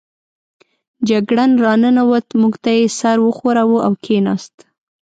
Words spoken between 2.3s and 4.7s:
موږ ته یې سر و ښوراوه او کېناست.